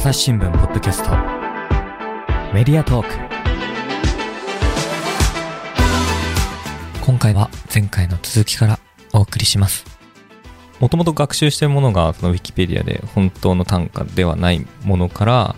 [0.00, 1.10] 朝日新聞ポッドキャスト。
[2.54, 3.14] メディアトーク。
[7.04, 8.78] 今回は前回の続きから
[9.12, 9.84] お送りします。
[10.78, 15.54] もともと学習しているものがそのウィキペディアで本当の単価ではないものから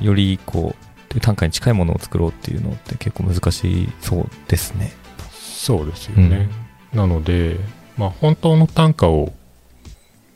[0.00, 0.74] よりこ
[1.14, 4.92] う単価に近いものを作ろうっていうのって結構難しいそうですね。
[5.30, 6.48] そうですよね、
[6.94, 7.58] うん、なので、
[7.98, 9.34] まあ、本当の単価を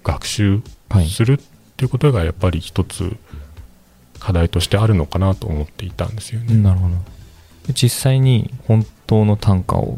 [0.04, 0.60] 学習
[1.08, 1.51] するっ
[1.82, 3.16] ていうことがやっぱり一つ
[4.20, 6.54] 課題としてあるのかなと思っていたんですよね。
[6.54, 6.94] なるほど。
[7.74, 9.96] 実際に本当の単価を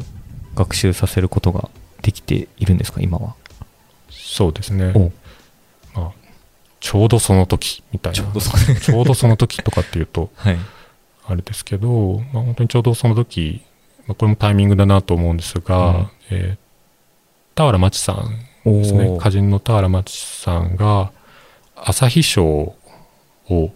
[0.55, 1.69] 学習させることが
[2.01, 3.35] できているんですか今は？
[4.09, 4.93] そうですね、
[5.93, 6.11] まあ、
[6.79, 8.15] ちょうどその時みたいな。
[8.15, 10.57] ちょうどちょうどその時とかっていうと、 はい、
[11.27, 13.61] あれですけど、まあ、本当にちょうどその時、
[14.07, 16.57] まあ、これもタイミングだなと思うんですが、うん、えー、
[17.53, 19.05] 田原町さんですね。
[19.05, 21.11] 歌人の田原町さんが
[21.75, 22.75] 朝日賞を、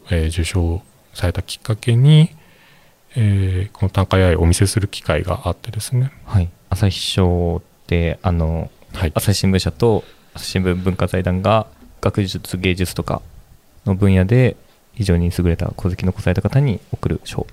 [0.09, 0.81] えー、受賞
[1.13, 2.29] されたきっかけに、
[3.15, 6.11] えー、この短歌 AI をお見せする機会があってですね。
[6.25, 11.67] はい、朝日賞ってあの、はい、朝日新聞社と朝日新聞文化財団が
[12.01, 13.21] 学術芸術とか
[13.85, 14.55] の分野で
[14.93, 17.45] 非常に優れた功績残された方に贈る賞、ね、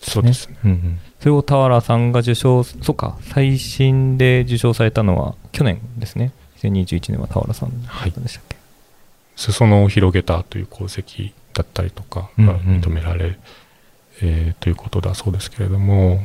[0.00, 6.32] そうですね、うんうん、それを田原さんが受賞そうか最新で受賞されたのは去年ですね。
[6.58, 8.57] 2021年は田原さんでしたっけ、はい
[9.38, 13.36] 裾野を広げたという功績だったりとかが認められ、うんうん、
[14.22, 16.20] えー、ということだそうですけれども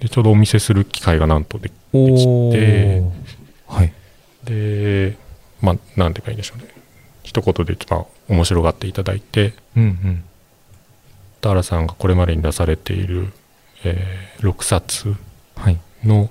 [0.00, 3.02] でちょうどお見せする機会がなんとできて、
[3.68, 3.92] はい、
[4.42, 5.16] で
[5.62, 6.68] まあ何ていうかいいんでしょうね。
[7.22, 10.24] 一言で一番面白がっていただいて、うんうん、
[11.40, 13.32] 田原さんがこれまでに出されている、
[13.84, 15.14] えー、6冊
[16.04, 16.28] の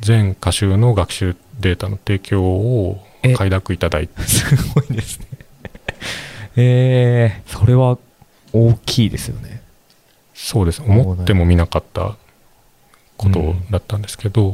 [0.00, 4.22] 全歌集の学習データの提供を快諾いただいて。
[4.24, 5.26] すごいですね。
[6.56, 7.98] えー、それは
[8.52, 9.62] 大きいですよね。
[10.34, 10.82] そうです。
[10.82, 12.16] 思ってもみなかった
[13.16, 14.50] ことだったんですけど、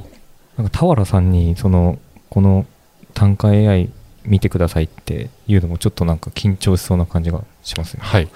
[0.58, 1.98] うん、なんか俵さんにその
[2.30, 2.66] この
[3.12, 3.90] 単価 AI
[4.24, 8.00] 見てくださいっていうのもちょっとなんか緊張しそうな感じがしますね。
[8.02, 8.28] はい。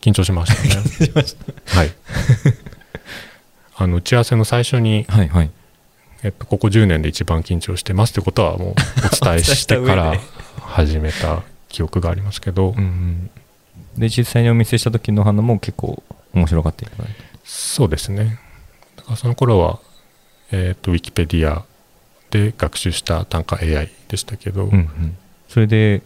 [0.00, 1.26] 緊張しましたね。
[1.66, 1.90] はい。
[3.76, 5.50] あの打ち合わせの最初に、はいはい、
[6.24, 8.74] えっと、ここ10年で一番緊張してますってことはもう
[9.22, 10.18] お伝えしてから
[10.60, 13.30] 始めた記憶がありますけど、うん、
[13.98, 16.02] で実際にお見せした時の花も結構
[16.32, 16.86] 面白がった
[17.44, 18.38] そうですね。
[18.96, 19.80] だからその頃は
[20.50, 21.64] えっ、とウィキペディア
[22.30, 25.16] で学習した単価 AI でしたけど、うんうん、
[25.48, 26.02] それで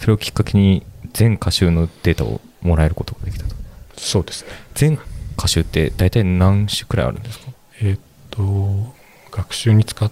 [0.00, 3.54] それをきっかけに全歌集のデータをもらえることができたと。
[3.96, 4.50] そうですね。
[4.74, 4.98] 全
[5.38, 7.52] 歌集って大体何種くらいあるんですか？
[7.80, 7.98] えっ、
[8.30, 8.94] と
[9.32, 10.10] 学習に使っ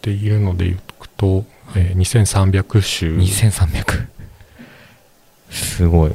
[0.00, 0.80] ているのでいう
[1.18, 1.44] と、
[1.76, 3.10] えー、2300種。
[3.18, 4.06] 2300
[5.50, 6.12] すごい。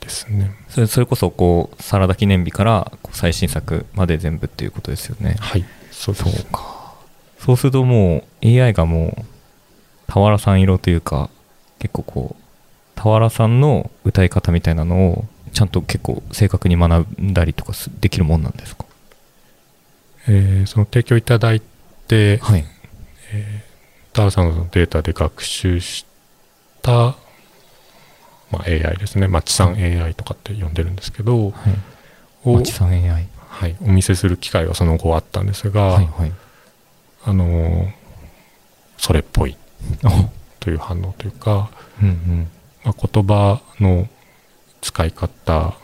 [0.00, 0.50] ですね。
[0.68, 5.36] それそれこそこうサラダ記念日から最新作まで全部っていうことですよね。
[5.38, 6.92] はいそうそうか。
[7.38, 9.16] そうするともう AI がも
[10.08, 11.30] う俵さん色というか
[11.78, 12.36] 結構こ
[12.96, 18.84] う俵さんの歌い方みたいなのをちゃんと結構正確に学んだりとかできるもんなんですか？
[20.28, 21.60] えー、その提供いただい
[22.08, 22.64] て、はい、
[23.32, 26.06] えー、田原さんのデータで学習し
[26.82, 27.16] た、
[28.50, 31.70] まあ、AI ですね、マチさん AI とかって呼んでるんですけど、は
[32.44, 33.28] い、マチさん AI。
[33.48, 36.32] はい、お見せする機会がその後あったんですが、はいはい、
[37.24, 37.86] あの
[38.96, 39.56] それっぽい
[40.60, 42.48] という反応というか、うんうん。
[42.84, 44.08] まあ、言葉の
[44.80, 45.74] 使い方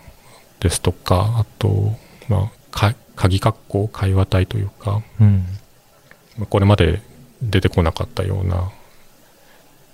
[0.61, 1.97] ですとか、あと、
[2.29, 5.45] まあ、鍵括弧会話体というか、うん、
[6.49, 7.03] これまで
[7.43, 8.71] 出てこなかったような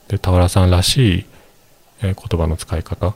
[0.08, 1.26] で俵さんらしい、
[2.02, 3.14] えー、言葉の使い方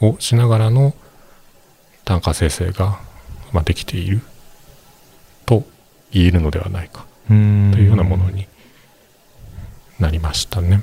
[0.00, 0.94] をしながらの
[2.04, 2.98] 短歌生成が、
[3.52, 4.20] まあ、できている
[5.46, 5.62] と
[6.10, 8.48] 言えるのではないかというようなものに
[10.00, 10.82] なりましたね。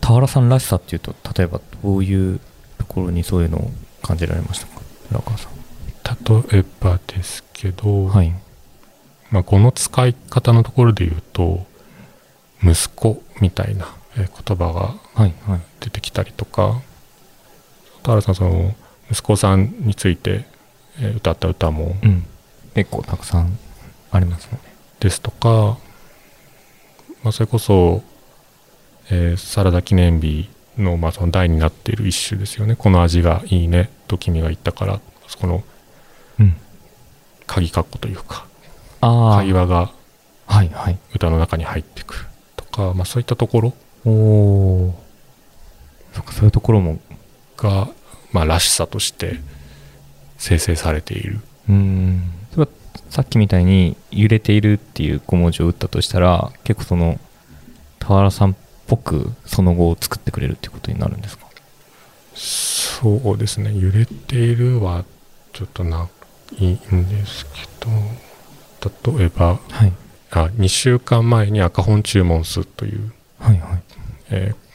[0.00, 2.40] 俵さんらしさっていうと例えばどういう
[2.78, 3.70] ところにそういうのを
[4.02, 4.80] 感じられましたか？
[5.08, 5.65] 寺川さん。
[6.06, 8.32] 例えばですけど、はい、
[9.30, 11.66] まあ、この使い方のところで言うと
[12.62, 14.94] 息子みたいな言葉が
[15.80, 16.82] 出てきたりとか、はいはい、
[18.02, 18.74] 田原さんその
[19.10, 20.46] 息子さんについて
[21.16, 22.24] 歌った歌も、うん、
[22.74, 23.58] 結構たくさん
[24.10, 24.58] ありますよね。
[25.00, 25.78] ですとか、
[27.22, 28.02] まあ、それこそ、
[29.10, 30.48] えー、サラダ記念日
[30.78, 32.76] の,、まあその題になっている一種ですよね。
[32.76, 35.64] この味がいいねと君が言ったからそこの
[37.46, 38.46] 鍵括弧というか、
[39.00, 39.92] 会話が
[41.14, 42.26] 歌の中に入ってくる
[42.56, 43.70] とか、まあ、そういったところ
[46.22, 46.98] かそういうところも
[47.56, 47.88] が、
[48.32, 49.40] まあ、らしさとして
[50.38, 51.40] 生成されている。
[51.68, 52.32] うん。
[53.10, 57.20] さっきみたいに揺れているっていう5文字を打ったとしたら結構その
[58.00, 58.54] 俵さんっ
[58.86, 61.46] ぽくその後を作ってくれるっていうことになるんですか？
[62.34, 63.78] そうですね。
[63.78, 65.04] 揺れているは
[65.52, 66.08] ちょっとな
[66.58, 67.50] いんですけ
[67.80, 69.92] ど例えばはい。
[70.30, 73.82] あ2週間前に赤本注文数という、はいはい。
[74.30, 74.66] えー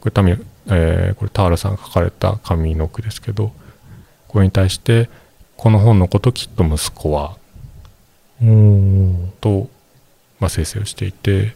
[0.00, 3.52] これ多分、えーこれ田原さんが書かれた紙の句ですけど
[4.28, 5.08] これに対して
[5.56, 7.36] この本のこときっと息子は
[9.40, 9.68] と、
[10.38, 11.54] まあ、生成をしていて、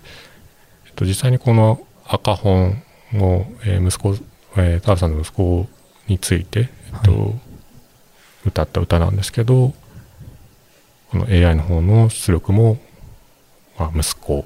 [0.86, 2.82] えっと、実際にこの赤本
[3.14, 4.16] を、えー息子、
[4.56, 5.68] えー、田原さんの息子
[6.08, 7.26] について、えっとは
[8.44, 9.74] 歌った歌なんですけど
[11.10, 12.78] この AI の方の出力も、
[13.78, 14.44] まあ、息子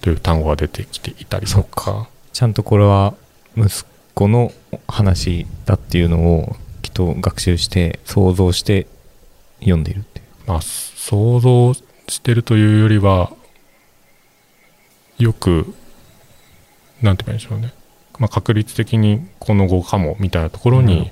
[0.00, 2.08] という単語が出てきていたりとか。
[2.34, 3.14] ちゃんとこれは
[3.56, 4.52] 息子の
[4.88, 8.88] 話だっていうのをきっと学習して想像して
[9.60, 10.24] 読んでいるっていう。
[10.48, 11.72] まあ、想像
[12.08, 13.32] してるというよりは
[15.18, 15.74] よく
[17.02, 17.72] なんて言えばいいんでしょうね、
[18.18, 21.08] まあ、確率的にこの語かもみたいなところに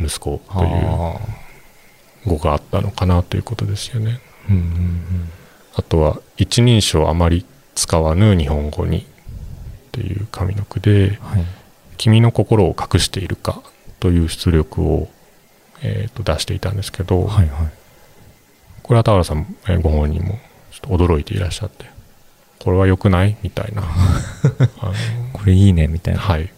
[0.00, 1.18] 息子というあ
[2.26, 4.20] 語があったのかなということですよね。
[4.48, 5.30] ーうんうんうん。
[5.74, 7.44] あとは一人称あまり
[7.74, 9.06] 使わぬ日本語に
[9.92, 11.44] という上の句ではい
[11.98, 13.62] 「君の心を隠しているか」
[14.00, 15.08] という出力を、
[15.82, 17.72] えーと出していたんですけど、はいはい。
[18.82, 20.38] これは田原さん、えーご本人も
[20.72, 21.86] ちょっと驚いていらっしゃって
[22.58, 23.82] これは良くないみたいな。
[25.32, 26.20] これいいねみたいな。
[26.20, 26.40] はい。
[26.40, 26.48] 言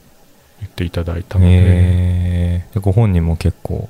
[0.79, 2.75] っていただいたので、えー。
[2.75, 3.89] でご本人も結構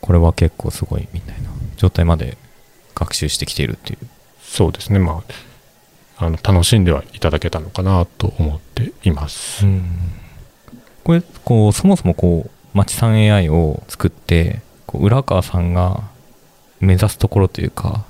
[0.00, 2.38] これは結構すごいみたいな状態まで
[2.94, 4.06] 学習してきているっていう。
[4.40, 5.00] そうですね。
[5.00, 5.24] ま
[6.18, 9.64] ああの楽しんではいただけたのかなと思っています。
[11.02, 16.02] これこうそもそもこう町さん AI を作ってこう浦川さんが
[16.80, 18.04] 目指すところというか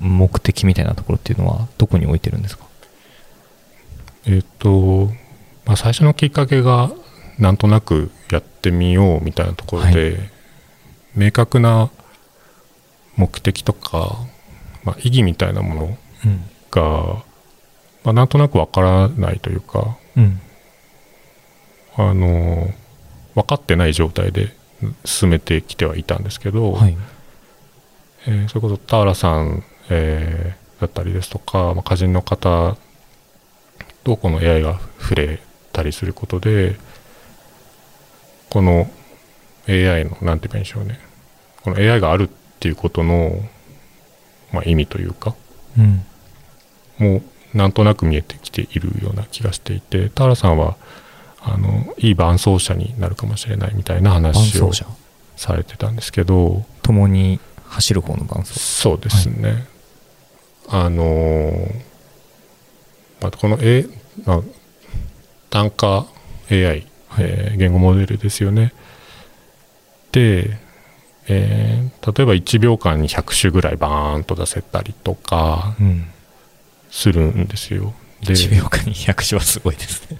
[0.00, 2.64] 目的みたいなところっていうのはどこに置いてるんですか？
[4.26, 5.10] えっ、と、
[5.70, 6.90] まあ、最初のきっかけが
[7.38, 10.18] なんとなくやってみようみたいなところで、
[11.14, 11.90] 明確な
[13.16, 14.16] 目的とか、
[14.82, 16.44] まあ、意義みたいなものうん。
[16.72, 17.22] が、
[18.02, 20.40] まあ、なんとなくわからないというかうん。
[21.96, 22.68] あの
[23.36, 24.52] 分かってない状態で
[25.04, 26.96] 進めてきてはいたんですけど、はい。
[28.26, 32.76] えーそれこそ田原さん、えーだったりですとか、まあ、歌人の方
[34.02, 35.40] とこの AI が触れ
[35.80, 36.76] たりすることで
[38.50, 38.90] この
[39.68, 40.98] AI の何て言えばいいんでしょうね。
[41.62, 42.28] この AI があるっ
[42.58, 43.40] ていうことの、
[44.52, 45.34] まあ、意味というか
[45.78, 46.04] うん。
[46.98, 47.22] も
[47.54, 50.76] うなんとなく見えてきているような気がしていて田原さんは
[51.40, 54.72] あのいい伴走者になるかもしれないみたいな伴話を
[55.36, 59.66] されてたんですけど共に走る方の伴走そうですね、
[60.68, 61.90] あのー
[63.20, 63.86] まあ、この、A
[64.24, 64.42] まあ、
[65.50, 66.06] 単価
[66.50, 66.86] AI、
[67.18, 68.72] えー言語モデルですよね。
[70.12, 70.56] で、
[71.28, 76.06] えー例えば1秒間に100種ぐらいバーンと出せたりとかうん
[76.90, 77.92] するんですよ。
[78.22, 80.18] で1秒間に100種はすごいですね。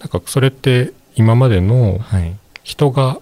[0.00, 2.36] なんかそれって今までのはい。
[2.62, 3.18] 人が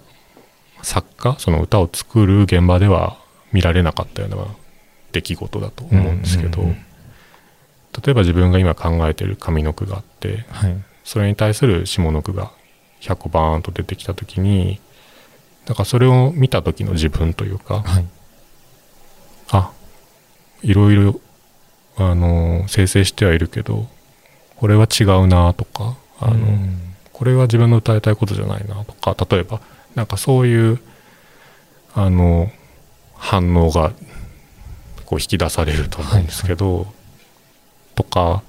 [0.83, 3.17] 作家その歌を作る現場では
[3.51, 4.37] 見られなかったような
[5.11, 6.85] 出来事だと思うんですけど、うんうんうん。
[8.05, 12.51] 例えば自分が今考えてる上の句があってはいそれに対する下の句が
[13.01, 14.79] 100個バーンと出てきた時に
[15.65, 18.05] なんかそれを見た時の自分というかはい。
[19.49, 19.71] あ
[20.61, 21.19] いろいろ
[21.97, 23.87] あの生成してはいるけど
[24.55, 26.95] これは違うなとかあの、うん。
[27.11, 29.61] これは自分の歌いたいことじゃないなとか例えば
[29.95, 30.79] なんかそういう
[31.93, 32.49] あの
[33.15, 33.91] 反応が
[35.05, 36.87] こう引き出されると思うんですけど、
[37.95, 38.43] とか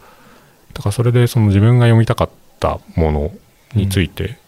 [0.73, 2.35] だからそれでその自分が読みたかった
[2.97, 3.31] もの
[3.75, 4.39] について、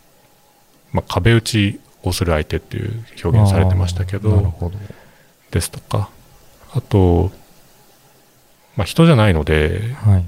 [0.92, 4.52] まあ、壁打ちをする相手っていう表現されてましたけど。
[5.50, 6.10] ですとか
[6.72, 7.30] あと、
[8.76, 10.24] まあ、人じゃないのではい。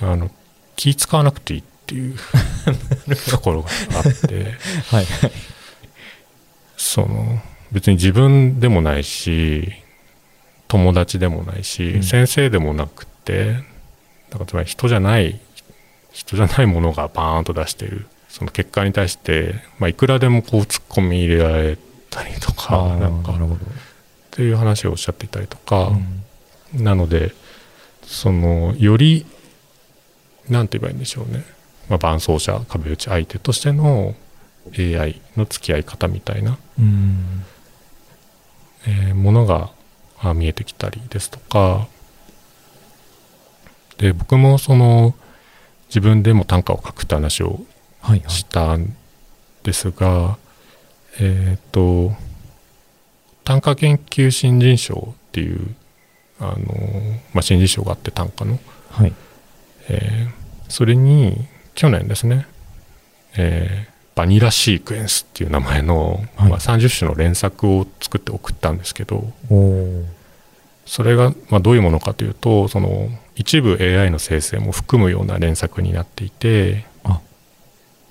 [0.00, 0.30] あの
[0.76, 2.16] 気使わなくていいっていう
[3.30, 4.54] ところがあって
[4.90, 5.06] はい。
[6.76, 7.40] その
[7.72, 9.72] 別に自分でもないし
[10.68, 12.02] 友達でもないし、うん。
[12.02, 13.54] 先生でもなくて
[14.30, 15.40] だからつまり人じゃない
[16.16, 18.06] 人じゃないものがバーンと出している。
[18.28, 21.78] その結果に対して、まあ、いくらでもこう突っ込み入れられ
[22.10, 23.58] たりとかなんかっなるほど。
[24.30, 25.92] ていう話をおっしゃっていたりとか、
[26.74, 26.84] うん。
[26.84, 27.32] なので
[28.02, 29.26] そのより
[30.48, 31.44] なんて言えばいいんでしょうね。
[31.88, 34.14] まあ、伴走者壁打ち相手としての
[34.78, 37.44] AI の付き合い方みたいな、うん。
[38.86, 39.70] えーものが
[40.18, 41.86] あ見えてきたりですとか。
[43.98, 45.14] で僕もその
[45.88, 47.60] 自分でも短歌を書くって話を
[48.00, 48.30] はいはい。
[48.30, 48.94] したん
[49.62, 50.38] ですが、
[51.20, 52.12] えっ、と
[53.44, 55.74] 短歌研究新人賞っていう
[56.40, 56.56] あの、
[57.32, 58.58] まあ、新人賞があって短歌の、
[58.90, 59.12] はい。
[59.88, 62.44] えーそれに去年ですね、
[63.36, 69.30] えーバニラシークエンスっていう名前の、はいまあ、30種の連作を作って送ったんですけど。
[70.86, 76.86] それが、まあ、どういうものかというとその一部 AI の生成も含むような連作になっていて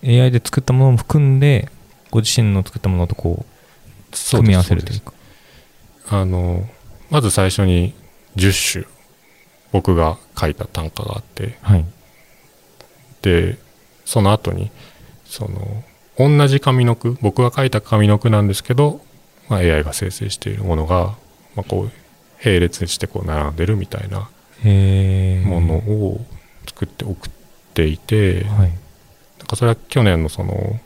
[0.05, 1.70] AI で作ったものも含んで、
[2.12, 3.46] ご自身の作ったものとこ
[4.12, 5.13] う、組み合わせるというか。
[6.08, 6.70] あの
[7.10, 7.96] まず最初に
[8.36, 8.86] 10種
[9.72, 11.86] 僕が書いた短歌があってはい。
[13.24, 13.58] で
[14.05, 14.70] その後に
[15.25, 15.84] その
[16.15, 19.01] 同じ上の句僕が書いた上の句なんですけど、
[19.50, 21.15] まあ、AI が生成しているものが、
[21.55, 21.91] まあ、こう
[22.46, 24.30] 並列してこう並んでるみたいな。
[24.64, 26.25] ものを
[26.68, 27.32] 作って送っ
[27.74, 28.70] ていて、はい。
[29.40, 30.80] なんかそれは去年のその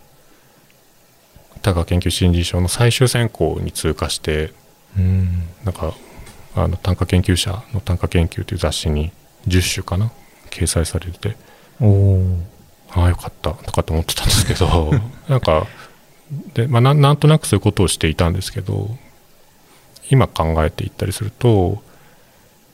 [1.62, 4.54] 多賀研究新人賞の最終選考に通過して
[4.98, 5.44] うん。
[5.64, 5.94] なんか
[6.56, 9.12] あの短歌研究者の短歌研究という雑誌に
[9.48, 10.12] 10種かな
[10.50, 11.36] 掲載されてて。
[12.92, 14.92] ああよかったとかと思ってたんですけど
[15.30, 15.68] なんか
[16.54, 18.98] で、まあ、なんなんとなくそういうことをしていたんですけど
[20.10, 21.82] 今考えていったりすると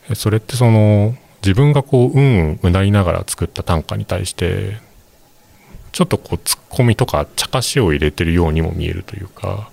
[0.09, 4.77] えそれってその自分がこううんうんうなりながら作った短歌に対して
[5.91, 9.69] ちょっとこうツッコミとか茶化しを入れてるようにも見えるというか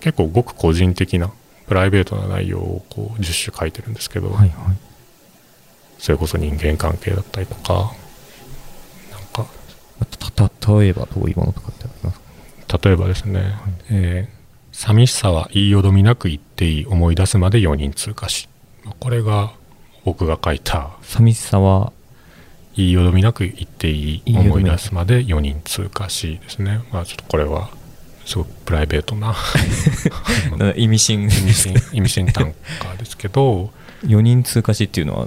[0.00, 1.30] 結構ごく個人的な
[1.66, 4.32] プライベートな内容をこう10種書いてるんですけど、ー。
[4.32, 4.76] はいはい。
[5.98, 7.92] それこそ人間関係だったりとか
[9.10, 9.46] なんか
[10.34, 12.20] た、例えばどういうものとかってあります
[12.66, 12.78] か？
[12.82, 13.54] 例えばですね、
[13.90, 14.37] えー
[14.78, 18.48] 寂しさは言いよどみなく言っていい思い出すまで4人通過し
[19.00, 19.52] これが
[20.04, 21.92] 僕が書いた寂しさは、
[22.76, 26.80] 言いよどみなく言っていい思い出すまで4人通過しですね。
[26.92, 27.70] まあちょっとこれは
[28.24, 29.34] すごくプライベートな
[30.76, 33.72] 意味深意味深意味深短歌ですけど
[34.04, 35.26] 4人通過しっていうのは、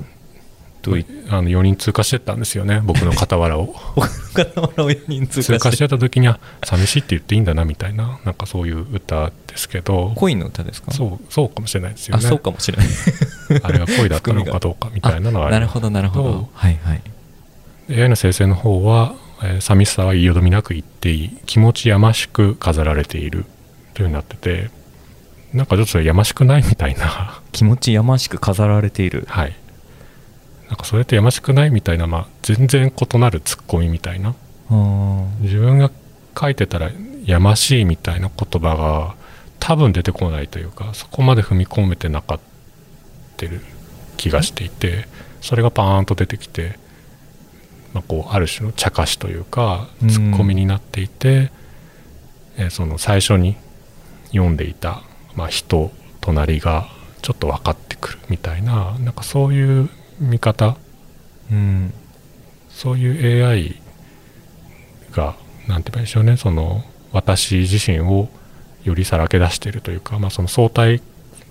[0.81, 3.75] どういあの4人通過してったんですよね僕の傍らを。
[3.95, 4.07] 僕
[4.55, 5.63] の傍らを4人通通過し。
[5.63, 10.13] 過しててた時には寂しいって言っていいんだなみたいななんかそういう歌ですけど。
[10.15, 10.91] 恋の歌ですか？
[10.91, 12.88] そうそうかもしれないですよあ、ねそうかもしれない。
[13.63, 16.50] あれが恋だったのかどうかみたいなのはなるほど、なるほど。
[16.53, 17.01] はいはい。
[18.01, 21.38] AI の生成の方は、えー寂しさは言いよどみなく言っていい。
[21.45, 23.45] 気持ちやましく飾られている。
[23.93, 24.69] というふうになってて。
[25.53, 27.41] なんかちょっとやましくないみたいな。
[27.51, 29.25] 気持ちやましく飾られている。
[29.27, 29.53] はい
[30.71, 34.33] なんかそれってやましくないみたいな、まあ、全然異なるツッコミみたいな。
[35.41, 35.91] 自分が
[36.39, 36.91] 書いてたら
[37.25, 39.15] やましいみたいな言葉が
[39.59, 42.39] 多分出てこないというかそこまで踏み込めてなかっ
[43.35, 43.59] たる
[44.15, 45.07] 気がしていて
[45.41, 46.79] それがパーンと出てきて、
[47.93, 51.51] まあ、こうある種の茶化しというかうんツッコミになっていて、
[52.55, 53.57] えーその最初に
[54.27, 55.01] 読んでいた、
[55.35, 56.87] まあ、人隣が
[57.21, 59.89] ちょっと分かってくるみたいななんかそういう
[60.21, 60.77] 見方？
[61.51, 61.93] うん。
[62.69, 63.75] そういう AI
[65.11, 65.35] が、
[65.67, 68.29] なんて言えばいいでしょうね、その、私自身を
[68.83, 71.01] よりさらけ出しているというか、まあ、その相対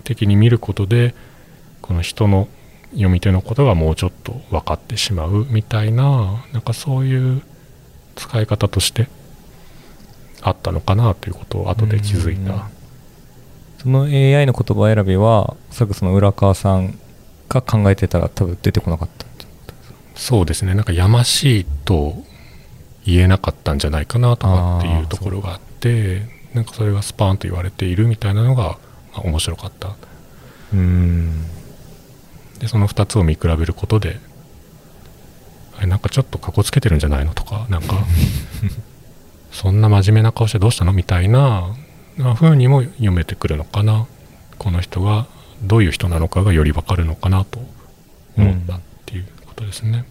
[0.03, 1.13] 的に見ることで、
[1.81, 2.47] この人の
[2.91, 7.41] 読み手のことがもうちょっと分かってしまうみたいな、なんかそういう
[8.15, 9.07] 使い方として
[10.41, 12.69] あったのかなということを後で気づいうんた。
[13.77, 16.99] その AI の言葉選びは、おそらくその浦川さん
[17.53, 19.25] が考えてたら多分出てこなかった
[20.21, 22.13] そうですね、なんかやましいと
[23.05, 26.21] 言えなかったんじゃないかなとかっていうところがあって、
[26.53, 28.77] なんかそれがスパーンと言われているみたいなのが、
[29.13, 29.95] まあ面白かった。
[30.73, 31.45] うん。
[32.59, 34.19] で、その2つを見比べることで、
[35.77, 38.05] あれなんかちょっとかこつけてるんじゃないのとか、なんか、
[39.51, 41.75] そんな真面目な顔してどうしたのみたいな、
[42.17, 44.05] な風にも読めてくるのかな。
[44.59, 45.25] この人が
[45.63, 47.59] どういう人なのかがよりわかるのかなと
[48.37, 50.05] 思ったっていうことですね。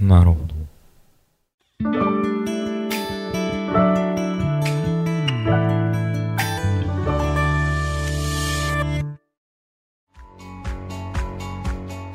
[0.00, 0.54] なるほど。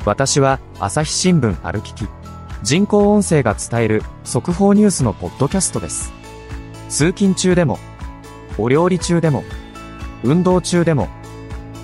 [0.06, 2.08] 私は朝日新聞歩きき
[2.64, 6.14] 人工音声が伝える速報ニュースのポッドキャストです
[6.88, 7.78] 通勤中でも
[8.58, 9.44] お料理中でも
[10.24, 11.10] 運動中でも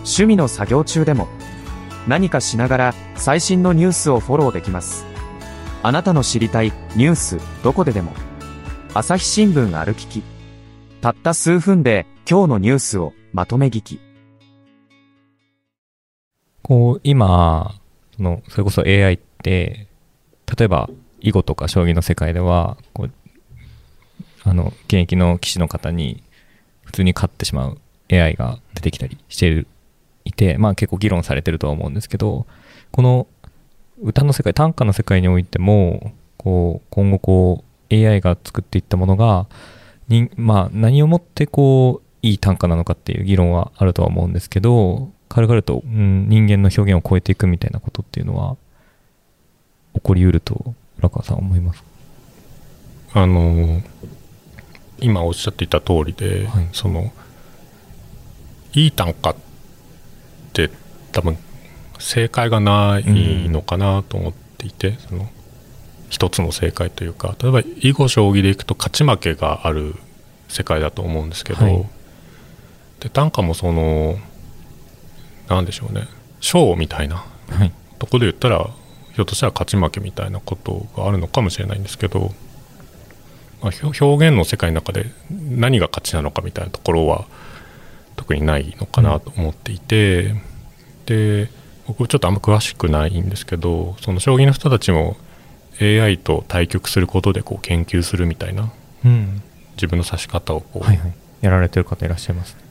[0.03, 1.27] 趣味の作業中でも
[2.07, 5.05] 何かしながら最新のニュースをフォローできます。
[5.81, 8.13] あなたの知りたいニュースどこででも
[8.93, 10.23] 朝日新聞ある聞き
[11.01, 13.99] たった数分で今日のニュースをまとめ聞き。
[16.61, 17.75] こう、今、
[18.15, 19.87] その、それこそ AI って、
[20.57, 23.11] 例えば、囲碁とか将棋の世界では、こう、
[24.43, 26.23] あの、現役の棋士の方に、
[26.85, 27.77] 普通に勝ってしまう
[28.09, 29.67] AI が出てきたりしている、
[30.25, 32.45] いて、まあ結構議論されてるとは思うんですけど、
[32.91, 33.27] この、
[34.01, 39.47] 歌の世界、短歌の世界においても、こう、今後こう、AI が作っていったものが、
[40.07, 48.55] にまあ何をもってこう、いい短歌なのかっていう議論はあるとは思うんですけど、軽々と、うん、人間の表現を超えていくみたいなことっていうのは
[49.95, 51.87] 起こりうると浦川さんは思いますか？
[53.23, 53.81] あの
[54.99, 56.69] 今おっしゃっていた通りで、はい。
[56.71, 57.11] その
[58.73, 59.41] いい単価って
[61.13, 61.37] 多分
[61.99, 65.29] 正解がないのかなと思っていて、その
[66.09, 69.95] 一つの正解というか例えば囲碁将棋でいくと勝ち負けがある
[70.49, 71.85] 世界だと思うんですけど、はい。
[72.99, 74.17] で短歌もその
[75.47, 76.07] なんでしょうね
[76.39, 77.71] 賞みたいなはい。
[77.99, 78.69] とこで言ったら
[79.13, 82.31] ひょっとしたら勝ち負けみたいなことがあるのかもしれないんですけど、
[83.61, 87.25] まあ、表現の世界の中で何が勝ちなのかみたいなところは
[88.15, 90.35] 特にないのかなと思っていて、
[91.05, 91.49] で
[91.87, 95.17] 僕ちょっとあんま詳しくないんですけどその将棋の人たちも
[95.81, 98.71] AI と対局することでこう研究するみたいな
[99.05, 99.41] うん。
[99.75, 101.13] 自分の指し方をこう、はいはい。
[101.41, 102.61] やられてる方いらっしゃいますね。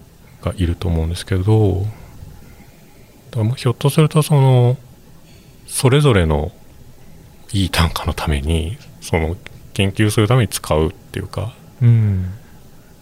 [0.42, 1.86] がいると思うんですけど
[3.56, 4.76] ひょっとするとその
[5.66, 6.50] それぞれの
[7.52, 9.36] いい単価のためにその
[9.72, 12.32] 研究するために使うっていうかうん。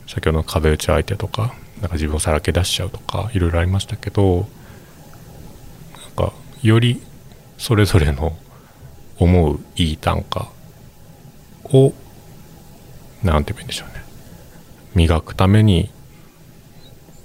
[0.06, 4.46] 先ほどの壁打ち相手とかなんか自分をさらけ出しちゃうとかいろいろありましたけど
[6.62, 7.00] より
[7.58, 8.36] それぞれの
[9.18, 10.50] 思ういい単価
[11.64, 11.92] を
[13.22, 14.02] なんて言えばいいんでしょうね。
[14.94, 15.90] 磨くために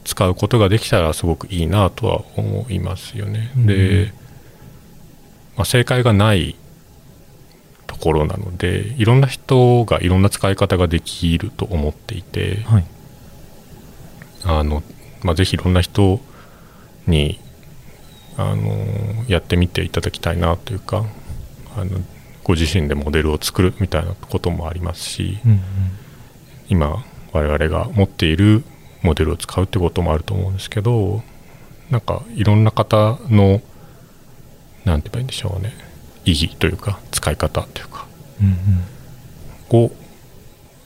[0.03, 3.51] 使うことができたらすごくいいなとは思いますよね。
[3.55, 3.65] うん。
[3.65, 4.13] で、
[5.55, 6.55] まあ、正解がない
[7.87, 12.85] ところなのでいろんな人がいろんな使い方ができると思っていてはい。
[14.43, 14.83] あの、
[15.23, 16.19] まあ、ぜひいろんな人
[17.07, 17.39] に
[18.37, 21.05] あのやってみていただきたいなというか
[21.77, 21.99] あの
[22.43, 25.61] ご自身でモデルを作るみたいなこともありますしうんうん。
[26.69, 28.63] 今我々が持っている
[29.01, 31.21] モデルを使うってこともあると思うんですけど
[31.89, 33.61] なんかいろんな方の
[34.83, 35.73] なんて言えばいいんでしょうね
[36.25, 38.07] 意義というか使い方というか
[38.41, 39.91] うんを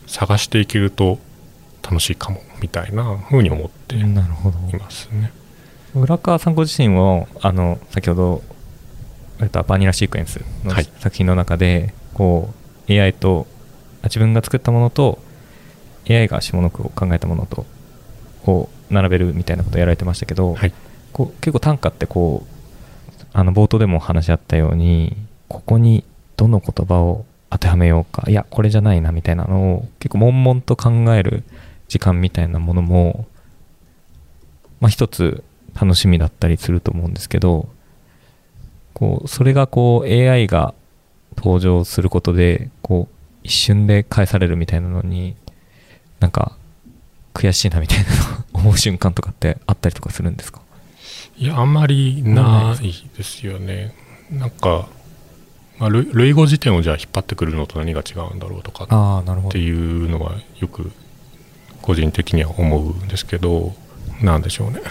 [0.07, 1.19] 探していけると
[1.83, 5.31] 楽しいかもみたいなふうに思っていますね。
[5.95, 8.43] 浦川さんご自身もあの先ほど
[9.39, 10.89] 言ったバニラシークエンスのはい。
[10.99, 12.53] 作品の中で、こ
[12.87, 13.47] う AI と
[14.01, 15.19] あ自分が作ったものと
[16.09, 17.65] AI が下の句を考えたものと
[18.43, 20.73] こう並べるみたいなことをやられてましたけど、はい。
[21.13, 25.15] こう結構短歌ってこうあの冒頭でも話し合ったように
[25.47, 26.03] ここに
[26.37, 31.43] どの言葉を当てはめようかいやこれじゃないなみたいなのを結構悶々と考える
[31.87, 33.27] 時間みたいなものも
[34.79, 35.43] まあ一つ
[35.79, 37.69] 楽しみだったりすると思うんですけど
[38.93, 40.73] こうそれがこう AI が
[41.37, 45.35] 登場することでこう一瞬で返されるみたいなのに
[46.19, 46.57] なんか
[47.33, 48.05] 悔しいなみたいな
[48.53, 50.61] 思う瞬間とかってあったりとかするんですか？
[51.37, 53.93] いやあんまりないですよね。
[54.29, 54.89] なんか、
[55.79, 58.87] まあ、類類語辞典をじゃあ引っ張ってくるのと何が違うんだろうとかっ
[59.51, 60.91] ていうのはよく
[61.81, 63.73] 個人的には思うんですけど
[64.21, 64.81] なんでしょうね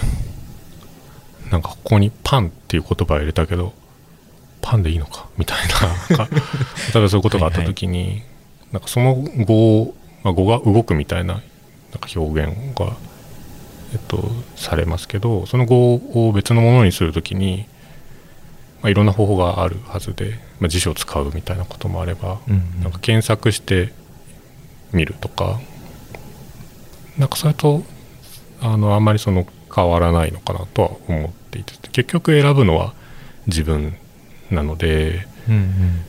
[1.50, 3.72] なんかここにパンっていう言葉を入れたけど
[4.60, 5.28] パンでいいのか？
[5.38, 5.74] みたいな
[6.16, 6.28] か。
[6.94, 8.22] 例えばそういうことがあった時に
[8.72, 12.96] なんかその語を、まあ、語が動くみたいななんか表現が、
[13.92, 17.66] えっと、されますけどその語を別のものにするときに、
[18.82, 22.82] まあ、いろんな方法があるはずで、まあ、辞書を使うみたいなこともあれば、うんうん。
[22.82, 23.92] なんか検索して
[24.92, 25.60] みるとか
[27.16, 27.82] なんかそれと
[28.60, 32.92] あのあんまりその変わらないのかなとは思っていて結局選ぶのは
[33.46, 33.94] 自分
[34.50, 36.04] なのでうんうん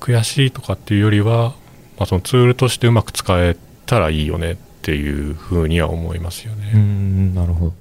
[0.00, 1.50] 悔しいとかっていうよりは、
[1.98, 6.70] まあ、そのツールとしてうまく使えたらいいよねっていうふうには思いますよね。
[6.74, 7.74] うんなるほど。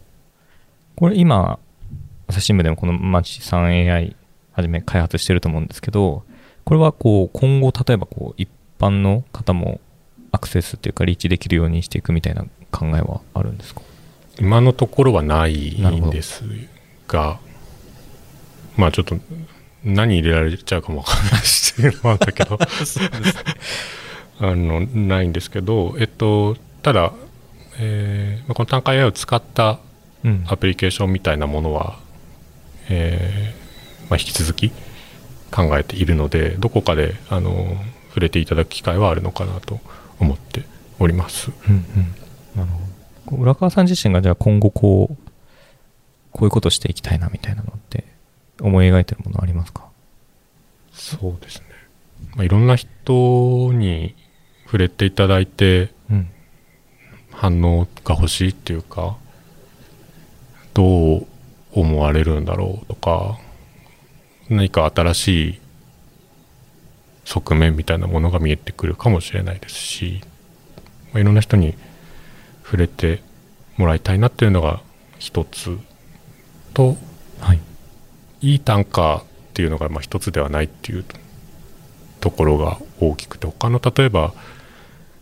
[0.98, 1.58] これ今、
[2.28, 4.18] 朝日新聞でもこのマチさん AI
[4.52, 6.24] はじめ開発してると思うんですけど、
[6.66, 9.80] これはこう今後例えばこう一般の方も
[10.34, 13.82] アクセスっていうかリーチできるようにしていくみたいな考えはあるんですか？
[14.39, 16.43] 今のところはないんです
[17.08, 17.39] が
[18.78, 19.17] まあちょっと
[19.84, 21.73] 何入れられちゃうかもわかんないし
[22.04, 22.60] もあるんだけど
[24.41, 27.12] あのないんですけど、えっと、ただ、
[27.78, 29.80] えーまあこの単価 AI を使った
[30.23, 30.45] うん。
[30.47, 31.97] アプリケーションみたいなものは、
[32.89, 34.71] えーまあ、引き続き
[35.52, 37.78] 考えているのでどこかであの
[38.10, 39.80] 触れていただく機会はあるのかなと
[40.19, 40.63] 思って
[40.99, 41.52] おります。
[41.67, 42.15] うんうん。
[42.56, 42.88] なるほど
[43.38, 45.15] 浦川さん自身がじゃあ今後こう
[46.32, 48.06] こういうことしていきたいなみたいなのって
[48.62, 49.88] 思い描いてるものありますか？
[50.92, 51.65] そうですね、
[52.36, 54.15] まあ、いろんな人に
[54.65, 56.30] 触れていただいてうん。
[57.32, 59.15] 反応が欲しいっていうか
[60.74, 61.28] どう
[61.72, 63.39] 思われるんだろうとか
[64.50, 65.60] 何か新しい
[67.24, 70.22] 側面みたいなものが見えてくるかもしれないですし、
[71.13, 71.76] まあ、いろんな人に
[72.69, 73.23] 触れて
[73.77, 74.82] もらいたいなっていうのが
[75.17, 75.75] 一つ
[76.75, 76.97] と
[77.39, 77.60] はい。
[78.41, 81.05] いい単価っていうのがまあ一つではないっていう
[82.21, 84.34] ところが大きくて他の例えば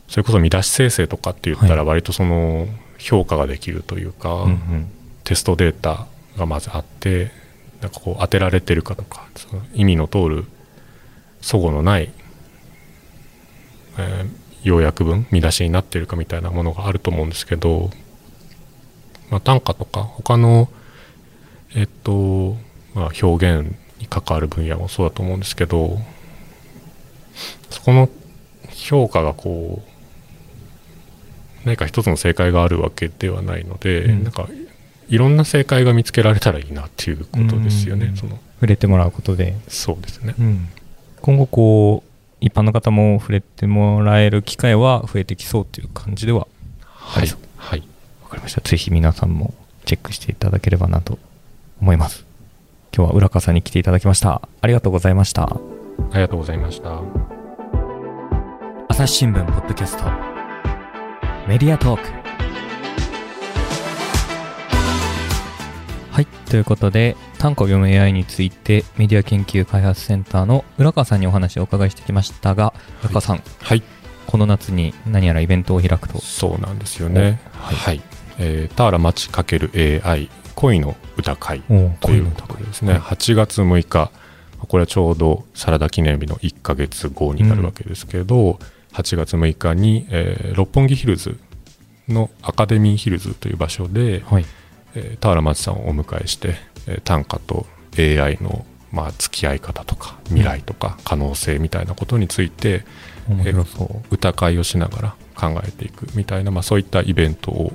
[0.09, 4.87] それこそ見出し生成とかって言ったはら割とその評価ができるというか、うんうん。
[5.23, 6.07] テストデータ
[6.37, 7.31] がまずあって
[7.81, 10.45] なんかこう当てられてるかとかその意味の通る
[11.41, 12.11] 齟齬のない、
[13.97, 17.89] えー要約文見出しになってるかみたいなものがあると思うんですけど、
[19.29, 20.69] まあ、短歌とか他の
[21.75, 22.55] えっと、
[22.93, 25.99] まあ、表現に関わる分野もそうだと思うんですけど
[27.69, 28.09] そこの
[28.71, 29.97] 評価がこう
[31.65, 34.47] 何か一つの正解があるわけではないので、うんなんか
[35.09, 38.07] いろんな正解が見つけられたらいいなっていうことですよね。
[38.07, 40.35] うんその触れてもらうことで、そうですね。
[41.21, 42.06] 今後こう
[42.39, 46.47] 一般の方も触れてもらえる機会は増えてきそうという感じでは。
[46.85, 47.27] はい。
[47.57, 47.83] はい。
[48.23, 48.61] わかりました。
[48.61, 49.53] ぜひ皆さんも
[49.85, 51.17] チェックしていただければなと
[51.81, 52.25] 思います。
[52.95, 54.41] 今日は浦川さんに来ていただきました。
[54.61, 55.43] ありがとうございました。
[55.43, 55.59] あ
[56.13, 57.01] りがとうございました。
[58.89, 60.05] 朝日新聞ポッドキャスト。
[61.47, 62.09] メディアトーク。
[66.11, 66.25] はい。
[66.49, 72.73] ということで単価を読む AI についてメディア研究開発センターの浦川さんにお話をお伺いしてきましたが
[73.03, 73.83] 浦川さん、はい。
[74.25, 77.39] この夏に何やらイベントを開くとそうなんですよね。
[77.55, 77.75] おは。
[77.75, 78.01] はいい
[78.39, 84.11] えー、田原町 ×AI 恋の歌会おということでですね、はい8月6日、
[84.59, 88.59] これはちょうどサラダ記念日の1ヶ月後になるわけですけど、
[88.93, 91.39] 8月6日に、えー六本木ヒルズ
[92.07, 94.45] のアカデミーヒルズという場所で、はい
[94.95, 96.55] えー田原町さんをお迎えして、
[96.87, 97.65] えー短歌と
[97.97, 102.85] AI の、まあ、付き合い方とか未来とか可能性みたいなことについて、
[103.27, 104.15] 面白そう。
[104.15, 107.73] 歌会をしながら考えていくみたいな、まあ、そういったイベントを、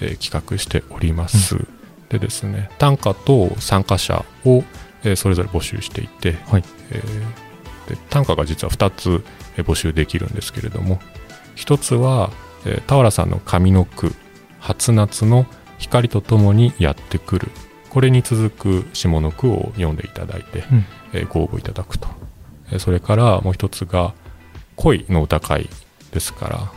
[0.00, 1.66] えー企画しております、
[2.08, 4.62] でですね短歌と参加者を、
[5.02, 6.64] えーそれぞれ募集していて、はい。
[6.90, 9.24] えーで短歌が実は2つ、
[9.56, 11.00] えー募集できるんですけれども
[11.56, 12.30] 1つは、
[12.66, 14.14] えー田原さんの上の句
[14.60, 15.46] 「初夏の
[15.78, 17.50] 光とともにやってくる」
[17.94, 20.84] これに続く下の句を読んでいただいて、うん。
[21.12, 22.08] えーご応募いただくと、
[22.72, 24.14] えーそれからもう一つが
[24.74, 25.70] 恋の歌会
[26.10, 26.72] ですから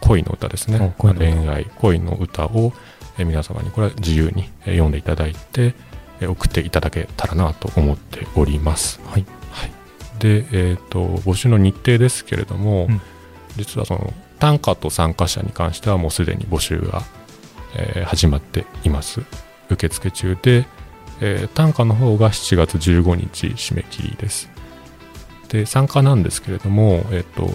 [0.00, 0.94] 恋の歌ですね。
[0.98, 2.72] お恋愛恋の歌を、
[3.18, 5.74] えー皆様にこれは自由にえー読んでいただいて、
[6.20, 9.24] えー送っていただけたらなと思っております、はい。
[9.52, 9.70] はい、
[10.18, 13.00] で、えー、と募集の日程ですけれども、うん。
[13.56, 17.02] 実はその短歌と参加者に関してはもうすでに募集が、
[17.76, 19.22] えー始まっています
[19.70, 20.66] 受付中で、
[21.20, 24.48] えー短歌の方が7月15日締め切りです。
[25.48, 27.50] で参加なんですけれども、えー、と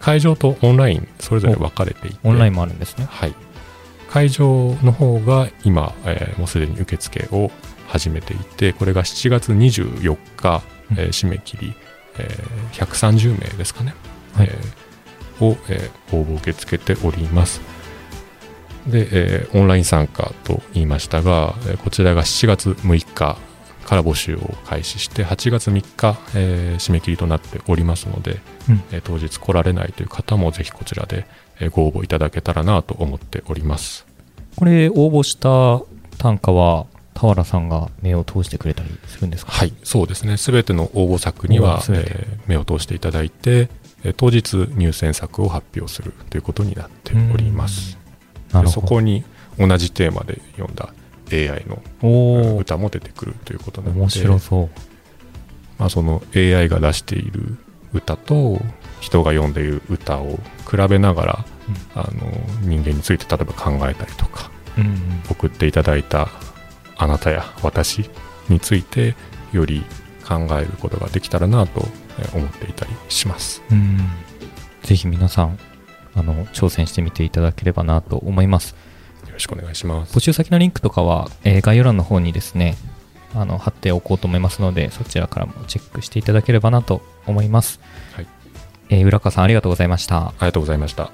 [0.00, 2.16] 会場とオンラインそれぞれ分かれていて。
[2.22, 3.06] オンラインもあるんですね。
[3.10, 3.34] はい、
[4.10, 7.50] 会場の方が今、えーもうすでに受付を
[7.88, 11.08] 始めていてこれが7月24日、えーうん。
[11.08, 11.74] 締め切り、
[12.18, 13.94] えー130名ですかね、
[14.34, 14.48] はい。
[14.50, 17.60] えーを、えー応募受け付けております
[18.88, 23.36] で、えーオンライン参加と言いましたが、えーこちらが7月6日
[23.86, 28.82] から募集を開始して8月3日、えー締め切りとなっておりますので、うん。
[28.92, 31.26] えー当日来られないという方もぜひこちらで
[31.60, 34.06] えーご応募いただけたらなと思っております。
[34.56, 35.84] これ応募した
[36.18, 39.52] 単価は田原さんが目を通してくれたりするんですか？
[39.52, 40.36] はいそうですね。
[40.36, 43.68] すべての応募作には、えー目を通していただいて、
[44.04, 47.97] えー当日入選作を発表するということになっております
[48.66, 49.24] そこに
[49.58, 50.92] 同じテーマで読んだ
[51.32, 54.00] AI の歌も出てくるということなので。
[54.00, 54.70] 面白そう。
[55.78, 57.56] まあ、その AI が出している
[57.92, 58.60] 歌と
[59.00, 61.44] 人が読んでいる歌を比べながら、
[61.94, 62.32] あの
[62.62, 65.22] 人間について例えば考えたりとかうんうん。
[65.30, 66.28] 送っていただいた
[66.96, 68.10] あなたや私
[68.48, 69.14] について
[69.52, 69.84] より
[70.26, 71.86] 考えることができたらなと
[72.34, 73.62] 思っていたりします。
[73.70, 73.98] うん。
[74.82, 75.58] ぜひ皆さん、
[76.18, 78.74] あの、挑戦してみていただければなと思います。
[79.26, 80.20] よろしくお願いします募。
[80.20, 82.76] 集先のリンクとかは、えー概要欄の方にですね、
[83.34, 87.80] あの、貼っておこうと思いますので、そちらからもチェックしていただければなと思います。
[88.14, 88.26] はい。
[88.90, 90.28] えー浦川さんありがとうございました。
[90.28, 91.10] ありがとうございました。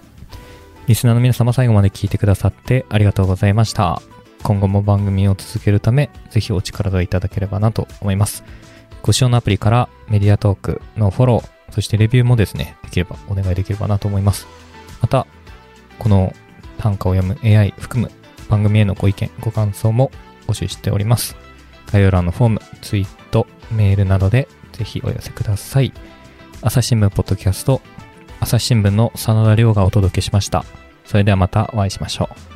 [0.87, 4.03] リスナーの皆様最後まで聞いてくださってありがとうございました。
[4.43, 8.45] 今後も番組を続けるため、ぜひお力添えいただければなと思います。
[9.03, 14.47] ご使用のアプリからメディアトークのフォロー、そしてレビューもですね、できればお願いできればなと思います。
[15.05, 15.27] また、
[15.99, 16.33] この
[16.79, 18.11] 短歌を読む AI 含む
[18.49, 20.11] 番組へのご意見、ご感想も
[20.47, 21.37] 募集しております。
[21.93, 25.93] 概要欄のフォーム、ツイート、メールなどでぜひお寄せください。
[26.62, 27.83] 朝日新聞ポッドキャスト
[28.40, 30.64] 朝日新聞の真田亮がお届けしました。
[31.05, 32.54] それではまたお会いしましょう。